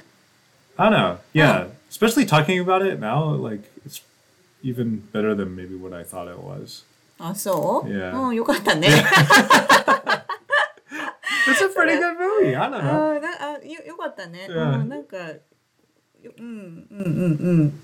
[0.79, 1.19] I don't know.
[1.33, 1.67] Yeah.
[1.91, 4.01] Especially talking about it now, like, it's
[4.63, 6.85] even better than maybe what I thought it was.
[7.19, 8.15] あ、そう Yeah.
[8.19, 8.89] うん、よかったね。
[11.47, 12.57] It's a pretty good movie.
[12.57, 13.19] I don't あ know.
[13.19, 14.47] ーなあよよかったね。
[14.51, 14.81] Yeah.
[14.81, 17.83] うん、なんか、ようん、うん、うん、うん。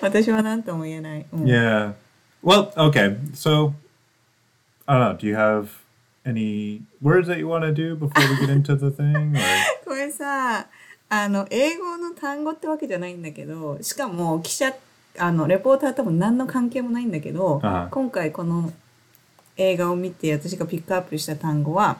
[0.00, 1.26] 私は何とも言えない。
[1.32, 1.92] うん Yeah.
[2.42, 3.16] Well, okay.
[3.34, 3.74] So,
[4.86, 5.18] I don't know.
[5.18, 5.68] Do you have
[6.24, 9.36] any words that you want to do before we get into the thing?
[9.36, 9.40] Or?
[9.84, 10.66] これさ
[11.09, 14.73] あの英語の単語ってわけじゃないんだけどしかも記者
[15.17, 18.73] あのレポーターとも何の関係もないんだけど、ああ今回この
[19.57, 21.97] 映画を見て私がピックアップした単語は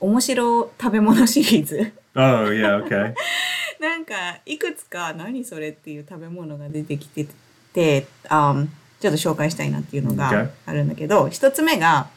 [0.00, 3.14] 面白食べ物シリーズ Oh, yeah, okay.
[3.80, 7.26] なんかいくつか何それっていう食べ物が出てきて
[7.72, 8.68] て、あん
[9.00, 10.16] ちょっと紹介したいなっていうの Okay.
[10.16, 12.08] があるんだけど、一つ目が、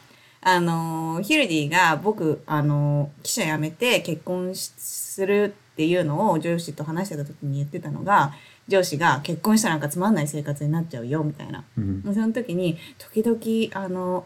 [0.42, 8.34] あのーヒルディが僕、あのー記者辞めて結婚しするっていうのを上司と話してた時に言ってたのが、
[8.68, 11.64] 上司が結婚したらなんかつまんない生活になっちゃうよみたいな。
[11.80, 12.06] Mhm.
[12.06, 14.26] もうその時に、時々、あの、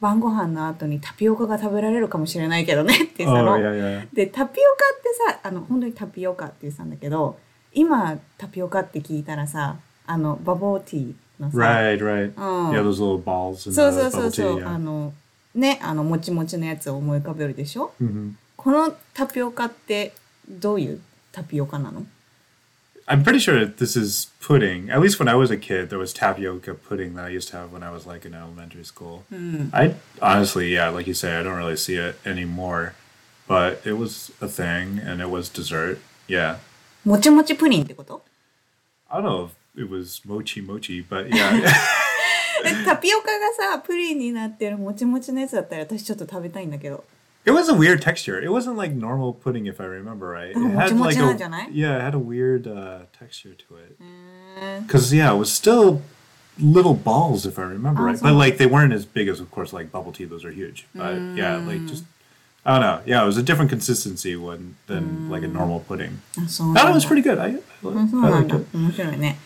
[0.00, 3.58] 晩ご飯の後にタピオカが食べられるかもしれないけどねって言ってた Oh, の。
[3.58, 4.08] yeah, yeah.
[4.14, 7.38] でタピオカってさあの本当にタピオカって言ってたんだけど
[7.72, 12.32] 今タピオカって聞いたらさあのバボーティーのさ、Right, right.
[12.36, 12.70] Oh.
[12.70, 15.14] Yeah, those little balls in そうそうそうそ.う、あ.の
[15.54, 20.12] ねあのもちもちのやつを思い浮かべるでしょ？Hmm このタピオカって
[20.47, 22.05] どういうタピオカなの
[23.07, 24.91] I'm pretty sure this is pudding.
[24.91, 27.57] At least when I was a kid, there was tapioca pudding that I used to
[27.57, 29.23] have when I was like in elementary school.
[29.73, 32.93] I honestly, yeah, like you say, I don't really see it anymore,
[33.47, 35.97] but it was a thing and it was dessert.
[36.27, 36.57] Yeah,
[37.03, 38.21] もちもちプリンってこと
[39.09, 41.65] I don't know if it was mochi mochi, but yeah.
[42.63, 47.03] え タピオカがさプリンになってるもちもちのやつだったら私ちょっと食べたいんだけど
[47.45, 48.39] It was a weird texture.
[48.39, 50.51] It wasn't like normal pudding, if I remember right.
[50.51, 51.69] It Oh, had like mochi-mochi a, なんじゃない?
[51.73, 53.95] yeah, it had a weird uh, texture to it.
[54.01, 56.01] へー Because yeah, it was still
[56.61, 58.17] little balls, if I remember Oh, right.
[58.19, 60.25] so- But like they weren't as big as, of course, like bubble tea.
[60.25, 60.85] Those are huge.
[60.93, 61.87] But yeah, like Mm.
[61.89, 62.03] just
[62.65, 62.99] I don't know.
[63.05, 66.19] Yeah, it was a different consistency when than like a normal pudding.
[66.37, 67.39] あそうなんだ That was pretty good.
[67.39, 68.77] I, I, あそうな I ん liked だ it.。
[68.77, 69.37] 面白いね。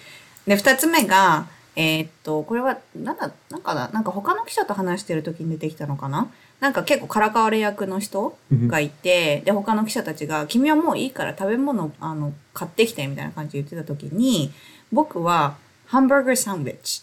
[0.47, 1.47] で、二つ目が、
[1.80, 6.28] えーっと、これは、なんだ、なんかな、なんか他の記者と話してる時に出てきたのかな？
[6.58, 14.50] なんか結構からかわれ役の人がいて、で、他の記者たちが、君はもういいから食べ物、あの、買ってきて、みたいな感じで言ってた時に、
[14.90, 17.02] 僕は、ハンバーガーサンドイッチ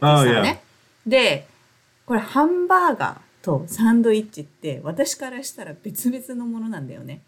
[0.00, 0.62] で Oh した.ね。
[1.06, 1.46] で、
[2.06, 7.20] これハンバーガーとサンドイッチって私からしたら別々のものなんだよね。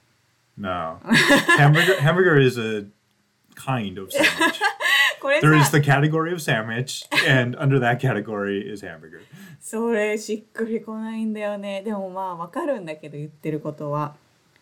[0.57, 0.99] No.
[1.59, 2.87] hamburger hamburger is a
[3.55, 4.61] kind of sandwich.
[5.26, 9.22] これ There is さ the category of sandwich, and under that category is hamburger.
[9.60, 14.15] それしっくりこないんだよねでもまあわかるんだけど言ってることは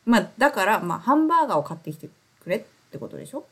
[0.05, 2.10] まあだからまあハンバーガーを買ってきて
[2.43, 3.45] くれってことでしょ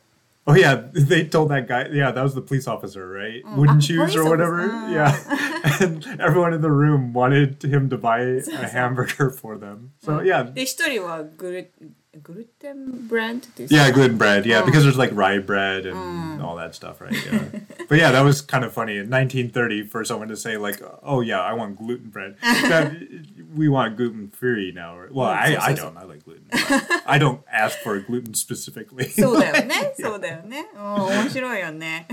[0.49, 1.89] Oh yeah, they told that guy.
[1.91, 3.43] Yeah, that was the police officer, right?
[3.57, 4.61] Wooden ah, shoes or police whatever.
[4.71, 4.93] officer.
[4.93, 9.91] Yeah, and everyone in the room wanted him to buy a hamburger for them.
[9.99, 11.71] So yeah, で一人はグル
[12.20, 14.44] グルテンブランドって yeah, gluten bread.
[14.44, 17.10] Yeah, because there's like rye bread and all that stuff, right?
[17.10, 17.60] Yeah.
[17.88, 21.22] but yeah, that was kind of funny in 1930 for someone to say like, "Oh
[21.22, 22.36] yeah, I want gluten bread."
[23.54, 24.96] We want gluten free now.
[25.10, 25.96] Well, I, I don't.
[25.96, 26.48] I like gluten.
[27.06, 29.08] I don't ask for gluten specifically.
[29.08, 29.94] そうだよね。
[29.98, 30.68] そうだよね。
[30.74, 32.08] うん、面白いよね。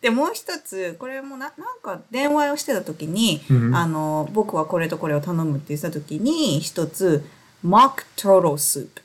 [0.00, 3.40] で、もう一つ、これもな、なんか電話をしてた時に、
[3.72, 7.24] あの、僕はこれとこれを頼むって言ってた時に、一つ、
[7.64, 9.00] mock turtle soup。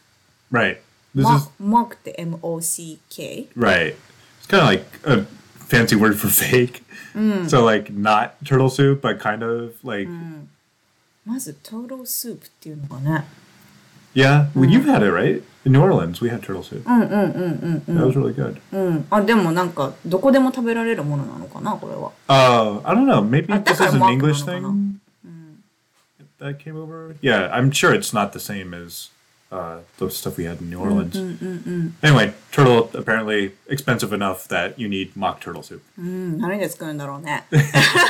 [0.55, 0.81] right.
[1.15, 3.49] This mock, is mock って M-O-C-K。
[3.57, 3.97] Right.
[4.39, 5.25] It's kind of like a
[5.67, 6.83] fancy word for fake.
[7.49, 10.09] So like not turtle soup, but kind of like
[11.25, 13.25] まず、turtle soup っていうのがね。
[14.15, 14.47] yeah.
[14.55, 16.21] Well, you've had it right in New Orleans.
[16.21, 16.85] We had turtle soup.
[16.85, 18.61] That was really good.
[18.73, 19.07] うん。
[19.11, 22.13] あ、でもなんか、どこでも食べられるものなのかな、これは。
[22.29, 23.23] Uh, I don't know.
[23.23, 25.01] Maybe I this think is I'm an welcome English on it, thing
[26.41, 27.15] that came over.
[27.21, 29.11] Yeah, I'm sure it's not the same as
[29.51, 31.17] uh, the stuff we had in New Orleans.
[32.03, 35.83] Anyway, turtle apparently expensive enough that you need mock turtle soup.
[35.99, 37.45] うん、何で作るんだろうね。
[37.51, 37.59] I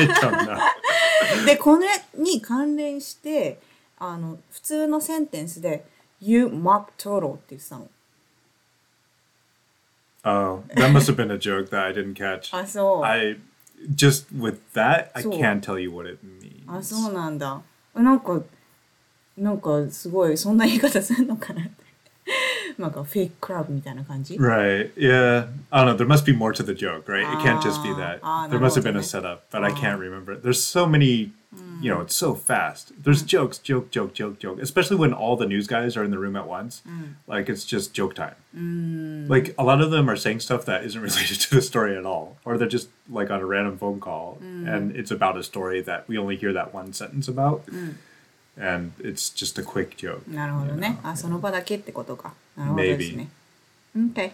[0.09, 0.59] don't know.
[1.47, 3.59] で、これに関連して、
[3.99, 5.85] あの、普通のセンテンスで、
[6.21, 7.89] You mock turtle って言ってたの。
[10.23, 12.55] Oh, that must have been a joke that I didn't catch.
[12.55, 13.05] あ、そう。
[13.05, 13.39] I
[13.95, 16.63] just with that, I So- can't tell you what it means.
[16.71, 17.63] あ、そうなんだ。
[17.95, 18.43] なんか、
[19.37, 21.71] なんかすごい、そんな言い方するのかなって。
[22.79, 24.93] なんかフェイククラブみたいな感じ Right.
[24.97, 25.49] Yeah.
[25.71, 25.97] I don't know.
[25.97, 27.23] There must be more to the joke, right?
[27.27, 28.19] it can't just be Ah, that.
[28.23, 29.39] ah, there must have been a なるほどね。
[29.41, 30.35] setup, but I can't remember.
[30.35, 30.43] it.
[30.43, 31.33] There's so many,
[31.83, 32.93] you know, it's so fast.
[33.03, 36.19] There's jokes, joke, joke, joke, joke, especially when all the news guys are in the
[36.19, 36.83] room at once.
[37.27, 38.37] Like it's just joke time.
[39.29, 42.07] Like a lot of them are saying stuff that isn't related to the story at
[42.07, 45.81] all, or they're just like on a random phone call and it's about a story
[45.83, 47.65] that we only hear that one sentence about.
[48.59, 50.23] And it's just a quick joke.
[50.29, 50.99] なるほどね。
[51.03, 52.35] あ、その場だけってことか。
[52.57, 53.29] なるほどですね。
[53.97, 54.33] OK。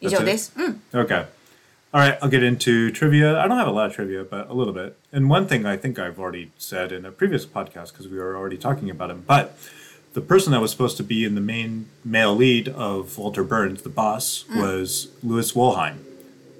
[0.00, 0.24] 以 That's 上 it?
[0.24, 0.52] です。
[0.56, 0.82] うん。
[0.92, 1.26] Okay.
[1.92, 3.38] All right, I'll get into trivia.
[3.38, 4.98] I don't have a lot of trivia, but a little bit.
[5.12, 8.36] And one thing I think I've already said in a previous podcast because we were
[8.36, 9.56] already talking about him, but
[10.12, 13.82] the person that was supposed to be in the main male lead of Walter Burns,
[13.82, 15.98] the boss, was Louis Wolheim,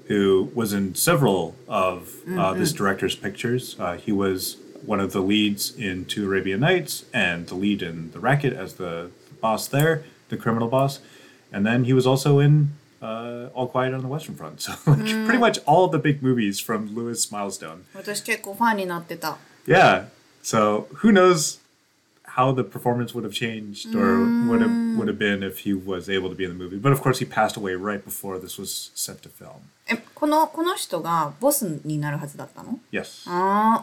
[0.07, 3.75] who was in several of uh, this director's pictures.
[3.79, 8.10] Uh, he was one of the leads in Two Arabian Nights and the lead in
[8.12, 11.00] The Racket as the, the boss there, the criminal boss.
[11.52, 14.60] And then he was also in uh, All Quiet on the Western Front.
[14.60, 15.24] So like, mm.
[15.24, 17.84] pretty much all the big movies from Lewis Milestone.
[19.66, 20.06] Yeah.
[20.42, 21.58] So who knows
[22.34, 24.48] how the performance would have changed or mm.
[24.48, 24.96] would have mm.
[24.96, 26.78] would have been if he was able to be in the movie.
[26.78, 29.68] But of course, he passed away right before this was sent to film.
[29.86, 33.28] Eh, えこのこの人がボスになるはずだったの ?Yes.
[33.28, 33.82] Yeah,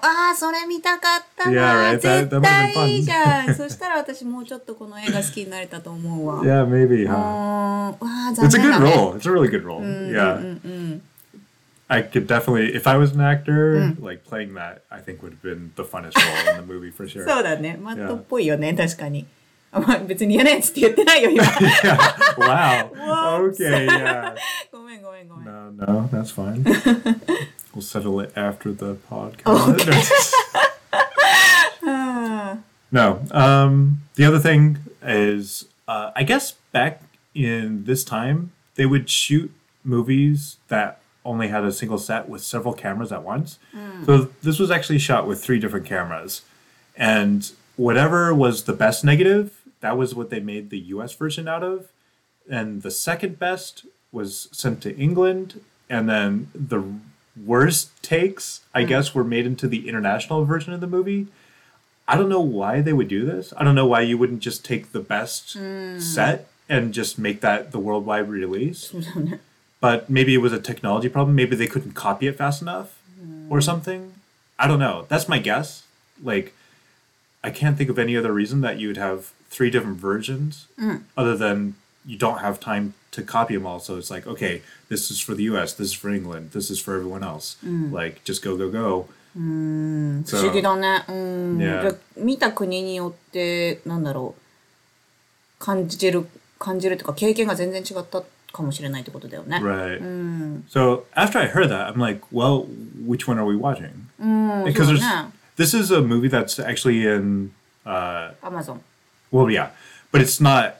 [1.76, 2.00] right.
[2.00, 3.56] that, that 絶対いいじゃん。
[3.56, 6.42] そしたら私もうちょっとこの映画好きになれたと思うわ。
[6.42, 7.06] yeah, maybe.
[7.06, 7.94] Huh?
[8.42, 9.16] It's a good role.
[9.16, 9.84] It's a really good role.
[9.84, 10.40] Yeah.
[11.88, 15.42] I could definitely, if I was an actor, like playing that, I think would have
[15.42, 17.27] been the funnest role in the movie for sure.
[17.27, 17.77] そうだね。
[17.81, 19.27] マットっぽいよね、確かに。
[19.70, 21.42] あまあ、別に嫌なやつって言ってないよ、今。
[21.44, 21.99] yeah.
[22.38, 22.90] Wow.
[22.94, 23.61] Whoops.
[23.61, 23.87] okay.
[23.87, 24.35] Yeah.
[24.73, 25.47] ごめんごめんごめん。
[25.47, 26.62] No, no, that's fine.
[27.75, 30.09] we'll settle it after the podcast.
[32.92, 33.20] no.
[33.31, 37.03] Um, the other thing is, uh, I guess back
[37.35, 39.51] in this time, they would shoot
[39.85, 43.60] movies that only had a single set with several cameras at once.
[43.75, 44.05] Mm.
[44.05, 46.43] So this was actually shot with three different cameras.
[46.95, 51.63] And whatever was the best negative, that was what they made the US version out
[51.63, 51.91] of.
[52.49, 55.62] And the second best was sent to England.
[55.89, 56.84] And then the
[57.45, 58.88] worst takes, I mm.
[58.88, 61.27] guess, were made into the international version of the movie.
[62.08, 63.53] I don't know why they would do this.
[63.55, 66.01] I don't know why you wouldn't just take the best mm.
[66.01, 68.93] set and just make that the worldwide release.
[69.81, 71.37] But maybe it was a technology problem.
[71.37, 72.99] Maybe they couldn't copy it fast enough
[73.51, 74.14] or something.
[74.59, 75.05] I don't know.
[75.09, 75.83] That's my guess.
[76.23, 76.55] Like,
[77.42, 80.66] I can't think of any other reason that you would have three different versions
[81.16, 81.75] other than
[82.07, 83.79] you don't have time to copy them all.
[83.79, 86.81] So it's like, okay, this is for the US, this is for England, this is
[86.81, 87.57] for everyone else.
[87.62, 89.09] Like, just go, go, go.
[89.35, 91.05] 不思議だね。
[91.09, 91.59] うん。
[91.59, 91.83] Yeah.
[91.83, 94.42] じゃあ見た国によって、なんだろう、
[95.59, 96.29] 感じてる
[96.61, 99.59] 感じるとか経験が全然違った かもしれないってことだよね。
[99.59, 100.01] Right.
[100.01, 100.64] うん。
[100.68, 102.66] So after I heard that, I'm like, well,
[103.07, 103.90] which one are we watching?
[104.20, 104.64] うん。
[104.64, 105.31] Because そう there's だね。
[105.57, 107.53] this is a movie that's actually in
[107.85, 108.81] uh, アマゾン。
[109.33, 109.70] well, yeah,
[110.12, 110.77] but it's not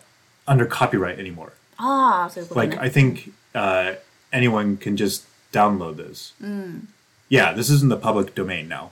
[0.47, 1.53] under copyright anymore.
[1.77, 2.83] ああ、そういうこと Like ね。
[2.83, 3.97] I think uh,
[4.33, 6.33] anyone can just download this.
[7.29, 8.91] Yeah, this is in the public domain now,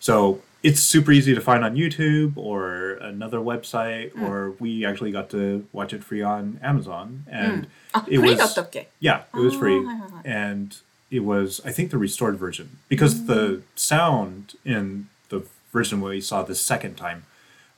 [0.00, 4.27] so it's super easy to find on YouTube or another website, mm.
[4.27, 8.07] or we actually got to watch it free on Amazon, and mm.
[8.07, 8.57] it was
[8.99, 9.85] yeah, it was free,
[10.25, 10.77] and
[11.09, 13.27] it was I think the restored version because mm.
[13.27, 17.25] the sound in the version we saw the second time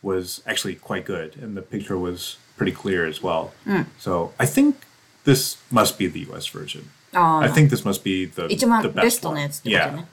[0.02, 3.54] was actually quite good, and the picture was pretty clear as well.
[4.00, 4.86] So I think
[5.24, 6.48] this must be the U.S.
[6.48, 6.90] version.
[7.14, 9.52] Oh, I think this must be the the best one.
[9.64, 10.04] Yeah.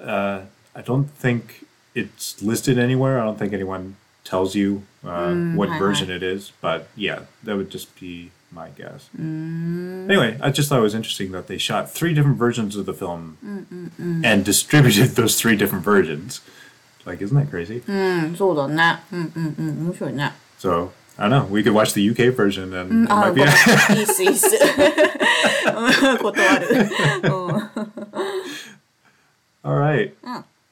[0.00, 0.42] Uh,
[0.74, 1.65] I don't think
[1.95, 3.19] it's listed anywhere.
[3.19, 7.57] I don't think anyone tells you uh, what hi, version it is, but yeah, that
[7.57, 9.09] would just be my guess.
[9.17, 12.93] Anyway, I just thought it was interesting that they shot three different versions of the
[12.93, 13.37] film
[14.23, 16.41] and distributed those three different versions.
[17.05, 17.81] Like, isn't that crazy?
[17.87, 19.01] うん、そうだね。
[19.11, 20.33] うんうんうん、面白いね。
[20.59, 21.45] So I don't know.
[21.51, 23.97] We could watch the UK version, and it あ、 might ご be めん。
[23.97, 24.47] いいっす、いいっす。
[25.65, 26.67] うん断る。
[27.23, 27.31] うん。
[29.63, 30.13] all right.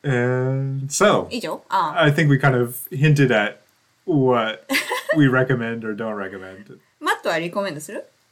[0.05, 3.62] And so, um, I think we kind of hinted at
[4.05, 4.71] what
[5.17, 6.79] we recommend or don't recommend.
[7.01, 7.81] Matt, I recommend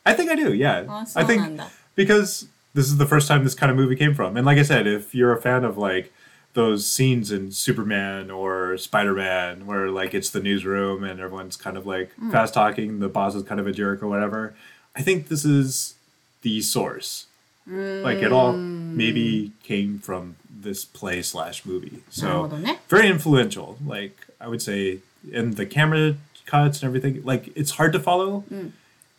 [0.05, 0.85] I think I do, yeah.
[0.89, 1.61] Oh, I think
[1.95, 4.37] because this is the first time this kind of movie came from.
[4.37, 6.13] And like I said, if you're a fan of like
[6.55, 11.77] those scenes in Superman or Spider Man where like it's the newsroom and everyone's kind
[11.77, 12.31] of like mm.
[12.31, 14.55] fast talking, the boss is kind of a jerk or whatever,
[14.95, 15.95] I think this is
[16.43, 17.27] the source.
[17.69, 18.03] Mm.
[18.03, 19.53] Like it all maybe hmm.
[19.63, 22.02] came from this play slash movie.
[22.22, 22.82] なるほ So どね。
[22.90, 23.76] very influential.
[23.88, 25.00] Like I would say,
[25.34, 27.24] and the camera cuts and everything.
[27.26, 28.44] Like it's hard to follow,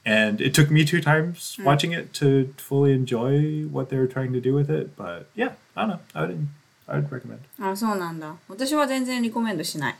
[0.05, 4.33] and it took me two times watching it to fully enjoy what they were trying
[4.33, 4.97] to do with it.
[4.97, 5.99] But yeah, I don't know.
[6.15, 6.47] I would
[6.89, 7.41] I would recommend.
[7.61, 8.35] あ、そうなんだ。
[8.49, 9.97] 私は全然リコメンドしない。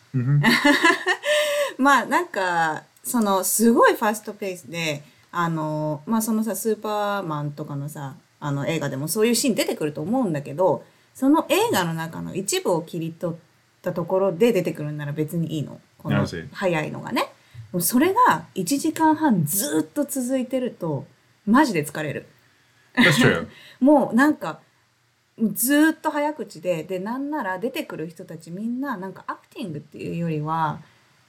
[1.79, 13.38] まあなんかそのすごいファーストペースであのまあそのさスーパーマンとかのさあの映画でもそういうシーン出てくると思うんだけど その映画の中の一部を切り取っ
[13.82, 15.80] たところで出てくるんなら別にいいの。
[15.98, 16.16] この
[16.52, 17.32] 早いのがね。
[17.80, 21.06] それが1時間半ずっと続いてると
[21.48, 22.28] マジで疲れる.
[23.80, 24.60] もうなんか
[25.54, 30.80] ずーっと早口ででなんなら出てくる人たちみんななんかアクティングっていうよりは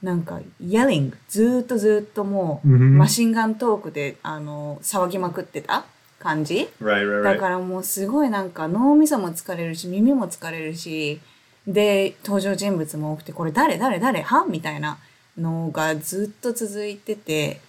[0.03, 2.77] なんかイヤリングずーっとずーっともう、Mhm.
[2.97, 5.85] マシンガントークであの騒ぎまくってた
[6.25, 7.39] 感じ right, right, だ right.
[7.39, 11.21] からもうすごいなんか脳みそも疲れるし耳も疲れるし
[11.67, 14.97] で登場人物も多くてこれ誰誰誰はみたいな
[15.37, 17.61] のがずっと続いてて、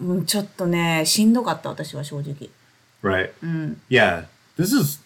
[0.00, 2.48] うん、ちょっとねしんどかった私は正直。
[3.02, 3.30] Right.
[3.42, 4.24] うん、Yeah.
[4.56, 5.00] This is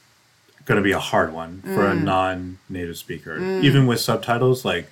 [0.65, 4.69] going to be a hard one for a non-native speaker, even with subtitles.
[4.69, 4.91] Like い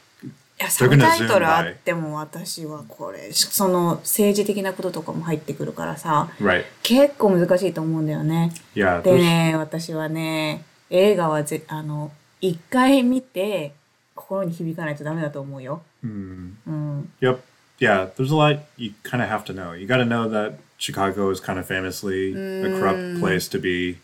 [0.59, 6.65] やサブタイトル.あっても私はこれその政治的なこととかも入ってくるからさ right.
[6.83, 8.53] 結構難しいと思うんだよね。
[8.75, 9.03] Yeah.
[9.03, 13.73] でね私はね映画はぜあの一回見て
[14.15, 15.83] 心に響かないとダメだと思うよ。
[16.05, 16.53] Mm.
[16.67, 17.39] うん、Yep.
[17.81, 19.73] Yeah, there's a lot you kind of have to know.
[19.73, 23.99] You got to know that Chicago is kind of famously a corrupt place to be,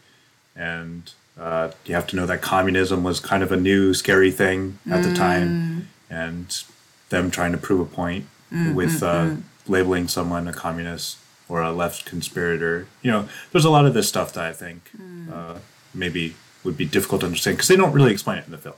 [0.57, 4.79] and uh, you have to know that communism was kind of a new, scary thing
[4.91, 6.64] at the time, and
[7.10, 8.26] them trying to prove a point
[8.74, 9.36] with uh,
[9.68, 11.18] labeling someone a communist
[11.50, 12.88] or a left conspirator.
[13.02, 14.92] You know, there's a lot of this stuff that I think
[15.32, 15.60] uh,
[15.94, 18.76] maybe would be difficult to understand because they don't really explain it in the film.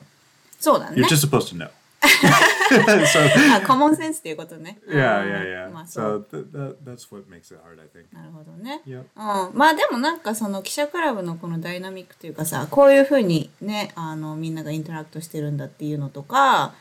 [0.59, 1.69] そうだね You're。just supposed to know.
[2.01, 4.79] so あコモンセンスっていうことね。
[4.87, 5.71] yeah, うん yeah, yeah.
[5.71, 6.27] まあそう。
[6.31, 8.13] So th- that, that's what makes it hard, I think.
[8.13, 8.81] なるほどね。
[8.87, 9.03] Yep.
[9.49, 16.73] うん、まあでもなんかその記者クラブのこのダイナミックというかさこういうふうにねあのみんながインタラクトしてるんだっていうのとか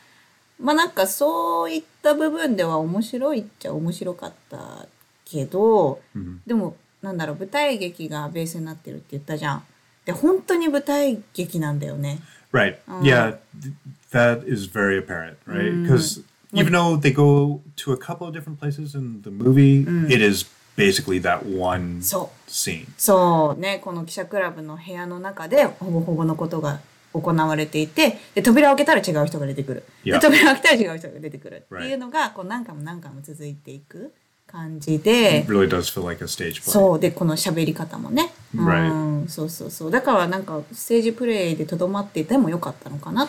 [0.62, 4.86] まあなんかそういった部分では面白いっちゃ面白かった
[5.24, 6.38] けど、Mhm.
[6.46, 9.62] でもなんだろう舞台劇がベースになってるって言ったじゃん。
[10.04, 12.20] で本当に舞台劇なんだよね。
[12.52, 12.76] Right.
[13.02, 13.72] Yeah, th-
[14.12, 15.82] that is very apparent, right?
[15.84, 20.22] Because even though they go to a couple of different places in the movie, it
[20.22, 20.44] is
[20.76, 22.50] basically that one そう。
[22.50, 22.86] scene.
[22.98, 26.80] そうねこの記者クラブの部屋の中でほぼほぼのことが
[27.12, 30.12] 行われていてで扉を開けたら違う人が出てくる、Yeah.
[30.14, 34.12] で扉を開けたら違う人が出てくるって.いうのがこう何回も何回も続いていく
[34.46, 36.70] 感じで really does feel like a stage play.
[36.70, 43.28] そうでこの喋り方もね.うんそうそうそうだからなんかステージプレイでとどまっていてもよかったのかな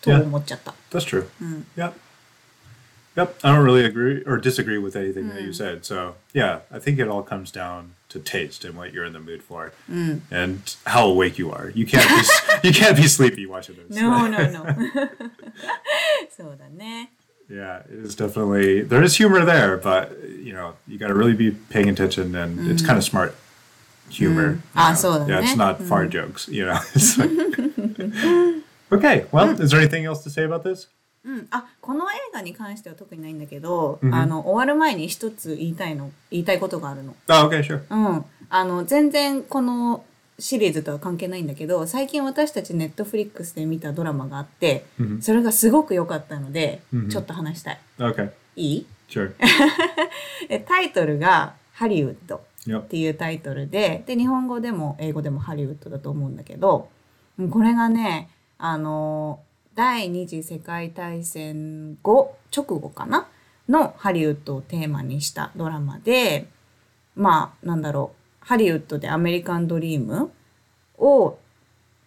[0.00, 1.26] と思っちゃった、That's true.
[1.42, 1.64] Mm.
[1.76, 1.92] Yeah.
[3.16, 5.34] Yep, I don't really agree or disagree with anything mm.
[5.34, 5.52] that you hmm.
[5.52, 5.84] said.
[5.84, 9.20] So yeah, I think it all comes down to taste and what you're in the
[9.20, 10.20] mood for, mm.
[10.30, 11.70] and how awake you are.
[11.70, 13.96] You can't be you can't be sleepy watching this.
[13.96, 14.64] No, no, no.
[16.36, 17.06] so eh.
[17.48, 21.34] Yeah, it is definitely there is humor there, but you know you got to really
[21.34, 22.70] be paying attention, and mm.
[22.70, 23.36] it's kind of smart
[24.08, 24.54] humor.
[24.54, 24.60] Mm.
[24.74, 25.56] Ah, so yeah, it's eh.
[25.56, 26.10] not far mm.
[26.10, 26.48] jokes.
[26.48, 26.80] You know.
[27.16, 30.88] Like, okay, well, is there anything else to say about this?
[31.24, 37.16] うん、あこの映画に関しては特にないんだけど、あの終わる前に一つ言いたいの言いたいことがあるの。
[37.28, 37.82] Oh, okay, sure.
[37.90, 40.04] うん、あの全然この
[40.38, 44.84] シリーズとは関係ないんだけど最近私たちネットフリックスで見たドラマがあって、
[45.20, 47.80] それがすごく良かったので、ちょっと話したい。
[47.98, 48.86] Okay, いい？
[49.08, 49.32] Sure.
[50.48, 52.36] えタイトルが「ハリウッド」
[52.80, 56.88] っ.ていうタイトルでで日本語でも英語でもハリウッドだと思うんだけど
[57.38, 59.40] うんこれがねあの
[59.74, 63.26] 第二次世界大戦後直後かな？
[63.68, 66.46] のハリウッドをテーマにしたドラマで
[67.16, 68.46] まあなんだろう。
[68.46, 70.30] ハリウッドでアメリカンドリーム
[70.98, 71.38] を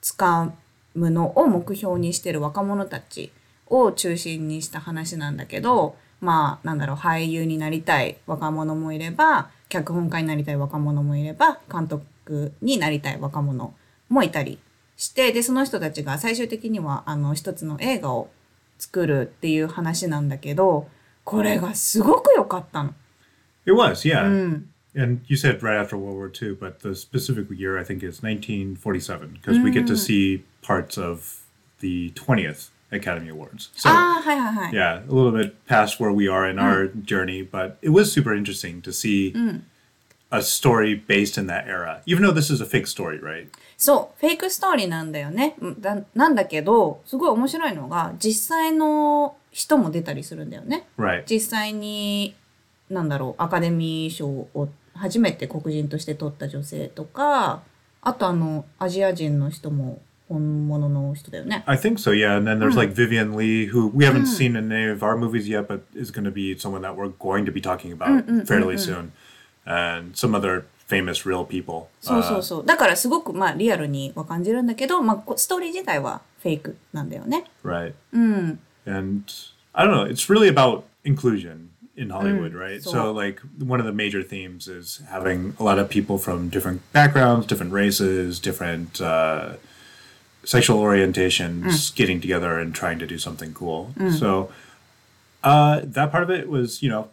[0.01, 0.51] 掴
[0.95, 3.31] むのを目標にしてる若者たち
[3.65, 6.95] を中心にした話なんだけどまあなんだろう。
[6.95, 13.73] 俳優になりたい若者もいれば脚本家になりたい若者もいれば監督になりたい若者
[14.07, 14.57] もいたり
[14.97, 18.29] してでその人たちが最終的にはあの一つの映画を
[18.79, 20.89] 作るっていう話なんだけど
[21.23, 22.93] これがすごく良かったの。
[23.65, 24.25] It was, yeah.
[24.25, 28.23] うん、And you said right after World War II, but the specific year I think is
[28.23, 31.43] 1947 because we get to see parts of
[31.81, 33.69] the 20th Academy Awards.
[33.75, 34.73] So ああはいはいはい。
[34.73, 38.81] yeah, a little bit past where we are in our journey, but it was super interesting
[38.81, 39.33] to see
[40.29, 43.47] a story based in that era, even though this is a fake story, right?
[43.77, 45.55] そう、フェイクストーリーなんだよね。
[45.61, 50.87] うんだなんだけど、すごい面白いのが、実際の人も出たりするんだよね。
[50.97, 51.23] Right.
[51.29, 52.35] 実際に、
[52.89, 57.61] なんだろう、アカデミー賞を初めて黒人として取った女性とか、
[58.01, 61.63] あとあの、アジア人の人も本物の人だよね。
[61.67, 62.37] I think so, yeah.
[62.37, 65.47] And then there's like Vivian Lee, who we haven't seen in any of our movies
[65.47, 68.77] yet, but is going to be someone that we're going to be talking about fairly
[68.77, 69.13] soon.
[69.66, 71.86] And some other famous real people.
[72.00, 72.66] そうそうそう。
[72.66, 77.44] だからすごくまあリアルには感じるんだけど、まあこストーリー自体はフェイクなんだよね。
[77.64, 77.94] Right.
[78.12, 78.58] うん。
[78.86, 79.22] and
[79.72, 82.82] I don't know, it's really about inclusion in Hollywood, right?
[82.82, 86.48] so- So, like, one of the major themes is having a lot of people from
[86.50, 89.54] different backgrounds, different races, different uh,
[90.44, 93.92] sexual orientations getting together and trying to do something cool.
[94.18, 94.50] So,
[95.44, 97.08] uh, that part of it was, you know,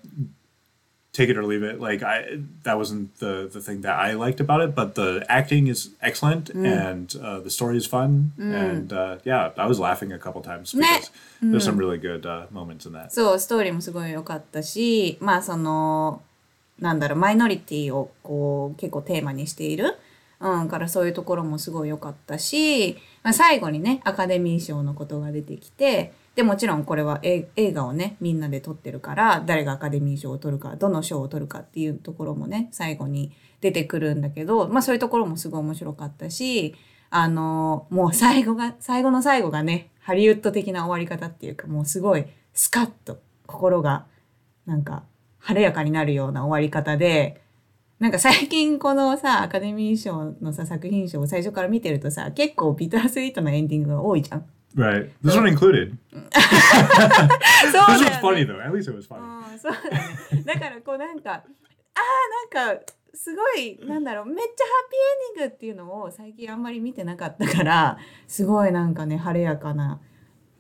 [1.14, 1.80] take it or leave it.
[1.80, 5.68] Like I, that wasn't the the thing that I liked about it, but the acting
[5.68, 8.34] is excellent and uh, the story is fun.
[8.38, 11.10] And uh, yeah, I was laughing a couple times because
[11.42, 13.12] there's some really good uh, moments in that.
[13.12, 16.22] そう、ストーリーもすごい良かったし、まあその、
[16.80, 19.98] なんだろう、マイノリティをこう結構テーマにしている。
[20.42, 36.75] うん、からそういうところもすごい良かったし、まあ、最後にね、アカデミー賞のことが出てきて、 で、もちろんこれは映画をね、みんなで撮ってるから、誰がアカデミー賞を取るか、どの賞を取るかっていうところもね、最後に出てくるんだけど、まあそういうところもすごい面白かったし、
[37.11, 44.07] あの、もう最後が、最後の最後がね、ハリウッド的な終わり方っていうか、もうすごいスカッと心が
[44.67, 45.05] なんか
[45.39, 47.41] 晴れやかになるような終わり方で、
[48.01, 54.47] なんか最近このさ、アカデミー賞のさ、作品賞を最初から見てるとさ、結構ビタースイートなエンディングが多いじゃん。
[54.77, 55.11] Right.
[55.23, 55.97] This one included.
[56.11, 58.61] そう This だ was よね funny though.
[58.61, 59.21] At least it was funny.
[59.53, 60.43] うん、そうだね。
[60.45, 61.43] だからこうなんか、ああ、
[62.57, 62.81] なんか、
[63.15, 70.01] すごい、なんだろう、めっちゃハッピーエンディングっていうのを最近あんまり見てなかったから、すごいなんかね、晴れやかな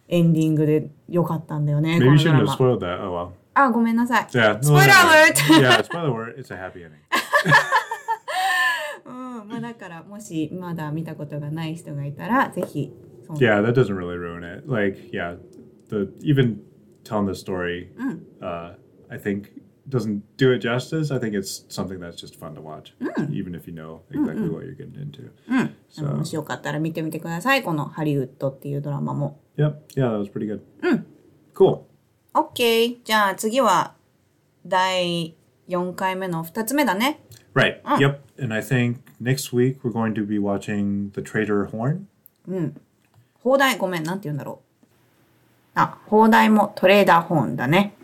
[0.06, 2.54] エンディングで良かったんだよね、こ Maybe の you ドラ shouldn't have マ。
[2.54, 3.00] spoiled that.
[3.02, 3.30] Oh well.
[3.54, 4.26] あ、ごめんなさい。
[4.30, 4.60] Yeah.
[4.60, 5.36] Spoiler alert!
[5.60, 5.82] yeah.
[5.82, 6.38] Spoiler alert.
[6.38, 6.92] It's a happy ending.
[9.06, 9.10] う
[9.44, 12.92] ん、まあだから、もしまだ見たことがない人がいたら、ぜひ、
[13.26, 13.40] Full.
[13.40, 14.68] Yeah, that doesn't really ruin it.
[14.68, 15.36] Like, yeah,
[15.88, 16.62] the even
[17.04, 18.20] telling the story, mm.
[18.42, 18.74] uh,
[19.10, 19.50] I think
[19.88, 21.10] doesn't do it justice.
[21.10, 23.32] I think it's something that's just fun to watch, mm.
[23.32, 25.30] even if you know exactly what you're getting into.
[25.50, 25.74] Mm.
[25.98, 26.18] うん。
[26.18, 27.62] もしよかったら見てみてください。
[27.62, 29.40] このハリウッドっていうドラマも。
[29.56, 29.64] Yep.
[29.64, 30.02] Mm.
[30.02, 30.62] Yeah, that was pretty good.
[30.82, 31.04] Mm.
[31.54, 31.84] Cool.
[32.32, 32.98] OK.
[33.04, 33.94] じゃあ次は
[34.66, 35.36] 第
[35.68, 37.20] 4回目の2つ目だね。
[37.54, 37.82] Right.
[37.82, 38.20] Yep.
[38.42, 42.06] And I think next week we're going to be watching The Trader Horn.
[42.48, 42.80] うん。
[43.45, 45.78] 放題、ごめん、なんて言うんだろう。
[45.78, 47.95] あ、放題もトレーダー本だね。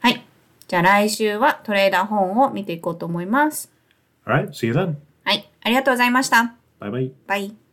[0.00, 0.24] はい。
[0.68, 3.70] じゃあ来週はトレーダー本を見ていこうと思います。
[4.24, 4.50] All right.
[4.50, 4.94] See you then.
[5.24, 5.50] はい。
[5.60, 6.54] ありがとうございました。
[6.80, 7.12] Bye bye.
[7.26, 7.65] バイ。